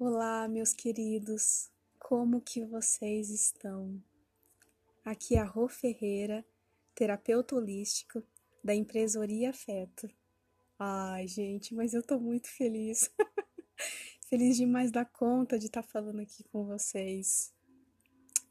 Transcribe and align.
Olá, 0.00 0.46
meus 0.46 0.72
queridos, 0.72 1.72
como 1.98 2.40
que 2.40 2.64
vocês 2.64 3.30
estão? 3.30 4.00
Aqui 5.04 5.34
é 5.34 5.40
a 5.40 5.44
Rô 5.44 5.68
Ferreira, 5.68 6.46
terapeuta 6.94 7.56
holístico 7.56 8.22
da 8.62 8.72
Empresoria 8.72 9.50
Afeto. 9.50 10.08
Ai, 10.78 11.26
gente, 11.26 11.74
mas 11.74 11.94
eu 11.94 12.02
tô 12.04 12.16
muito 12.20 12.46
feliz. 12.46 13.10
feliz 14.30 14.56
demais 14.56 14.92
da 14.92 15.04
conta 15.04 15.58
de 15.58 15.66
estar 15.66 15.82
tá 15.82 15.88
falando 15.88 16.20
aqui 16.20 16.44
com 16.44 16.64
vocês. 16.64 17.52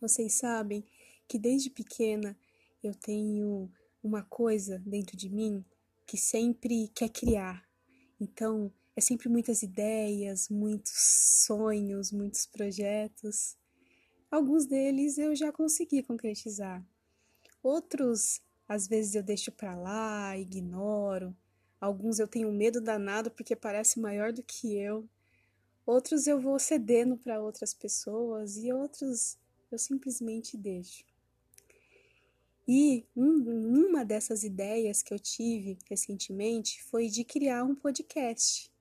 Vocês 0.01 0.33
sabem 0.33 0.83
que 1.29 1.39
desde 1.39 1.69
pequena 1.69 2.37
eu 2.83 2.93
tenho 2.93 3.71
uma 4.03 4.21
coisa 4.21 4.79
dentro 4.79 5.15
de 5.15 5.29
mim 5.29 5.63
que 6.05 6.17
sempre 6.17 6.89
quer 6.89 7.07
criar. 7.07 7.65
Então, 8.19 8.69
é 8.97 9.01
sempre 9.01 9.29
muitas 9.29 9.61
ideias, 9.61 10.49
muitos 10.49 10.91
sonhos, 11.45 12.11
muitos 12.11 12.47
projetos. 12.47 13.55
Alguns 14.31 14.65
deles 14.65 15.19
eu 15.19 15.35
já 15.35 15.51
consegui 15.51 16.01
concretizar. 16.01 16.83
Outros, 17.61 18.41
às 18.67 18.87
vezes 18.87 19.13
eu 19.13 19.21
deixo 19.21 19.51
para 19.51 19.75
lá, 19.75 20.35
ignoro. 20.35 21.37
Alguns 21.79 22.17
eu 22.17 22.27
tenho 22.27 22.51
medo 22.51 22.81
danado 22.81 23.29
porque 23.29 23.55
parece 23.55 23.99
maior 23.99 24.33
do 24.33 24.41
que 24.41 24.75
eu. 24.75 25.07
Outros 25.85 26.25
eu 26.25 26.39
vou 26.39 26.57
cedendo 26.57 27.15
para 27.17 27.39
outras 27.39 27.75
pessoas 27.75 28.57
e 28.57 28.73
outros 28.73 29.37
eu 29.71 29.77
simplesmente 29.77 30.57
deixo. 30.57 31.05
E 32.67 33.05
um, 33.15 33.85
uma 33.85 34.03
dessas 34.03 34.43
ideias 34.43 35.03
que 35.03 35.13
eu 35.13 35.19
tive 35.19 35.77
recentemente 35.87 36.83
foi 36.83 37.09
de 37.09 37.23
criar 37.23 37.63
um 37.63 37.75
podcast. 37.75 38.75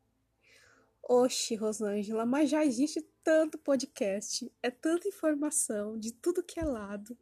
Oxe, 1.08 1.54
Rosângela, 1.54 2.26
mas 2.26 2.50
já 2.50 2.64
existe 2.64 3.00
tanto 3.22 3.58
podcast, 3.58 4.50
é 4.60 4.72
tanta 4.72 5.06
informação 5.06 5.96
de 5.96 6.12
tudo 6.12 6.42
que 6.42 6.58
é 6.58 6.64
lado. 6.64 7.16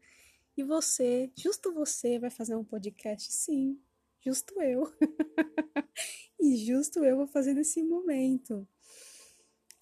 E 0.56 0.62
você, 0.62 1.30
justo 1.36 1.70
você, 1.70 2.18
vai 2.18 2.30
fazer 2.30 2.56
um 2.56 2.64
podcast? 2.64 3.30
Sim, 3.30 3.78
justo 4.22 4.58
eu. 4.62 4.90
e 6.40 6.56
justo 6.56 7.04
eu 7.04 7.16
vou 7.16 7.26
fazer 7.26 7.52
nesse 7.52 7.82
momento. 7.82 8.66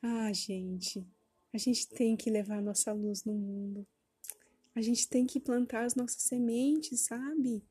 Ah, 0.03 0.33
gente, 0.33 1.07
a 1.53 1.59
gente 1.59 1.89
tem 1.89 2.17
que 2.17 2.29
levar 2.29 2.61
nossa 2.61 2.93
luz 2.93 3.25
no 3.25 3.35
mundo. 3.35 3.87
A 4.75 4.81
gente 4.81 5.09
tem 5.09 5.25
que 5.25 5.39
plantar 5.39 5.85
as 5.85 5.95
nossas 5.95 6.23
sementes, 6.23 7.03
sabe? 7.03 7.63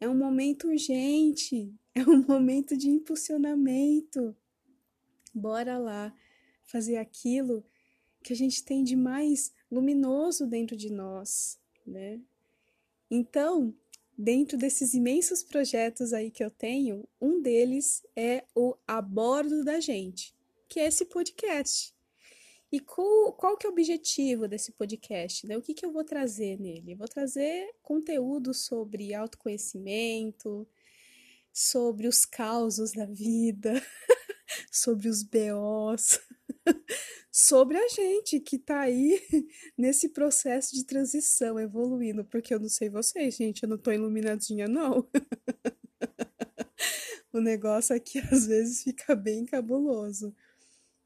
É 0.00 0.08
um 0.08 0.16
momento 0.16 0.68
urgente, 0.68 1.74
é 1.96 2.02
um 2.04 2.24
momento 2.24 2.76
de 2.76 2.88
impulsionamento. 2.88 4.36
Bora 5.34 5.78
lá 5.78 6.14
fazer 6.64 6.96
aquilo 6.96 7.64
que 8.22 8.32
a 8.32 8.36
gente 8.36 8.64
tem 8.64 8.84
de 8.84 8.96
mais 8.96 9.52
luminoso 9.70 10.46
dentro 10.46 10.76
de 10.76 10.90
nós, 10.90 11.58
né? 11.86 12.20
Então, 13.10 13.74
dentro 14.16 14.58
desses 14.58 14.94
imensos 14.94 15.42
projetos 15.42 16.12
aí 16.12 16.30
que 16.30 16.44
eu 16.44 16.50
tenho, 16.50 17.08
um 17.20 17.40
deles 17.40 18.04
é 18.16 18.44
o 18.54 18.74
A 18.86 19.00
Bordo 19.00 19.64
da 19.64 19.80
Gente, 19.80 20.34
que 20.68 20.80
é 20.80 20.86
esse 20.86 21.04
podcast. 21.04 21.94
E 22.70 22.80
qual, 22.80 23.32
qual 23.32 23.56
que 23.56 23.66
é 23.66 23.70
o 23.70 23.72
objetivo 23.72 24.46
desse 24.46 24.72
podcast? 24.72 25.46
Né? 25.46 25.56
O 25.56 25.62
que, 25.62 25.72
que 25.72 25.86
eu 25.86 25.92
vou 25.92 26.04
trazer 26.04 26.60
nele? 26.60 26.92
Eu 26.92 26.98
vou 26.98 27.08
trazer 27.08 27.74
conteúdo 27.82 28.52
sobre 28.52 29.14
autoconhecimento, 29.14 30.68
sobre 31.50 32.06
os 32.06 32.26
causos 32.26 32.92
da 32.92 33.06
vida, 33.06 33.72
sobre 34.70 35.08
os 35.08 35.22
BOs, 35.22 36.20
sobre 37.30 37.76
a 37.76 37.88
gente 37.88 38.40
que 38.40 38.58
tá 38.58 38.80
aí 38.80 39.20
nesse 39.76 40.10
processo 40.10 40.74
de 40.74 40.84
transição, 40.84 41.58
evoluindo, 41.58 42.24
porque 42.24 42.54
eu 42.54 42.60
não 42.60 42.68
sei 42.68 42.88
vocês, 42.88 43.34
gente, 43.34 43.62
eu 43.62 43.68
não 43.68 43.78
tô 43.78 43.92
iluminadinha, 43.92 44.66
não. 44.66 45.08
o 47.32 47.40
negócio 47.40 47.94
aqui 47.94 48.18
às 48.18 48.46
vezes 48.46 48.82
fica 48.82 49.14
bem 49.14 49.44
cabuloso. 49.44 50.34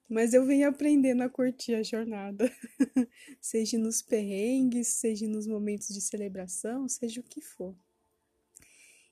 Mas 0.08 0.34
eu 0.34 0.44
venho 0.44 0.69
aprendendo 0.69 1.22
a 1.22 1.28
curtir 1.28 1.74
a 1.74 1.82
jornada, 1.82 2.52
seja 3.40 3.78
nos 3.78 4.02
perrengues, 4.02 4.88
seja 4.88 5.26
nos 5.26 5.46
momentos 5.46 5.88
de 5.88 6.02
celebração, 6.02 6.86
seja 6.86 7.20
o 7.20 7.24
que 7.24 7.40
for. 7.40 7.74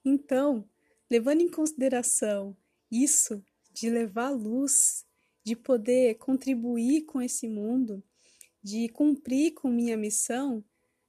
Então, 0.05 0.69
levando 1.11 1.41
em 1.41 1.51
consideração 1.51 2.55
isso 2.91 3.43
de 3.73 3.91
levar 3.91 4.31
luz, 4.31 5.05
de 5.45 5.57
poder 5.57 6.17
contribuir 6.17 7.03
com 7.03 7.21
esse 7.21 7.49
mundo, 7.49 8.03
de 8.63 8.89
cumprir 8.89 9.55
com 9.55 9.69
minha 9.69 9.97
missão, 9.97 10.65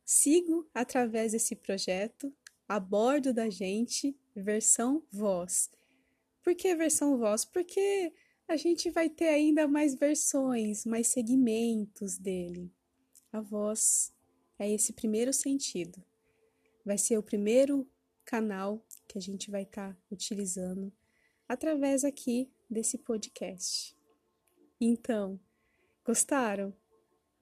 sigo 0.06 0.70
através 0.74 1.34
desse 1.34 1.56
projeto 1.56 2.34
a 2.68 2.80
bordo 2.80 3.34
da 3.34 3.50
gente, 3.50 4.16
versão 4.36 5.04
voz. 5.12 5.70
Por 6.42 6.56
que 6.56 6.74
versão 6.74 7.18
voz? 7.18 7.44
Porque 7.44 8.14
a 8.48 8.56
gente 8.56 8.90
vai 8.90 9.10
ter 9.10 9.28
ainda 9.28 9.68
mais 9.68 9.96
versões, 9.96 10.86
mais 10.86 11.08
segmentos 11.08 12.18
dele. 12.18 12.72
A 13.32 13.42
voz 13.42 14.14
é 14.58 14.70
esse 14.72 14.94
primeiro 14.94 15.34
sentido. 15.34 16.04
Vai 16.86 16.98
ser 16.98 17.18
o 17.18 17.24
primeiro 17.24 17.88
canal 18.26 18.86
que 19.08 19.18
a 19.18 19.22
gente 19.22 19.52
vai 19.52 19.64
estar 19.64 19.94
tá 19.94 20.00
utilizando 20.10 20.92
através 21.52 22.06
aqui 22.06 22.50
desse 22.70 22.98
podcast. 22.98 23.94
Então, 24.80 25.38
gostaram? 26.06 26.74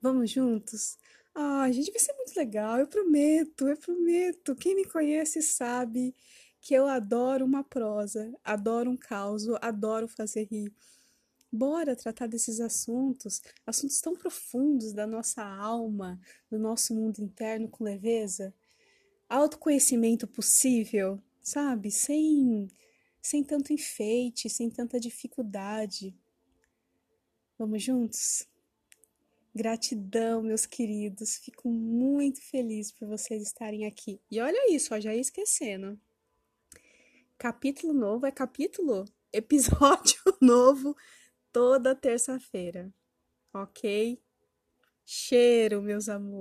Vamos 0.02 0.32
juntos? 0.32 0.98
Ah, 1.32 1.70
gente, 1.70 1.92
vai 1.92 2.00
ser 2.00 2.12
muito 2.14 2.36
legal, 2.36 2.80
eu 2.80 2.88
prometo, 2.88 3.68
eu 3.68 3.76
prometo. 3.76 4.56
Quem 4.56 4.74
me 4.74 4.84
conhece 4.84 5.40
sabe 5.40 6.12
que 6.60 6.74
eu 6.74 6.88
adoro 6.88 7.44
uma 7.44 7.62
prosa, 7.62 8.34
adoro 8.42 8.90
um 8.90 8.96
caos, 8.96 9.46
adoro 9.60 10.08
fazer 10.08 10.48
rir. 10.50 10.74
Bora 11.52 11.94
tratar 11.94 12.26
desses 12.26 12.58
assuntos, 12.58 13.40
assuntos 13.64 14.00
tão 14.00 14.16
profundos 14.16 14.92
da 14.92 15.06
nossa 15.06 15.44
alma, 15.44 16.20
do 16.50 16.58
nosso 16.58 16.92
mundo 16.96 17.20
interno 17.20 17.68
com 17.68 17.84
leveza. 17.84 18.52
Autoconhecimento 19.28 20.26
possível, 20.26 21.22
sabe? 21.40 21.92
Sem 21.92 22.68
sem 23.20 23.44
tanto 23.44 23.72
enfeite, 23.72 24.48
sem 24.48 24.70
tanta 24.70 24.98
dificuldade. 24.98 26.14
Vamos 27.58 27.82
juntos? 27.82 28.48
Gratidão, 29.54 30.42
meus 30.42 30.64
queridos. 30.64 31.36
Fico 31.36 31.68
muito 31.68 32.40
feliz 32.40 32.92
por 32.92 33.08
vocês 33.08 33.42
estarem 33.42 33.84
aqui. 33.86 34.20
E 34.30 34.40
olha 34.40 34.74
isso, 34.74 34.94
ó, 34.94 35.00
já 35.00 35.14
ia 35.14 35.20
esquecendo. 35.20 36.00
Capítulo 37.36 37.92
novo 37.92 38.26
é 38.26 38.30
capítulo, 38.30 39.04
episódio 39.32 40.20
novo 40.40 40.96
toda 41.52 41.94
terça-feira, 41.94 42.92
ok? 43.52 44.22
Cheiro, 45.04 45.82
meus 45.82 46.08
amores. 46.08 46.40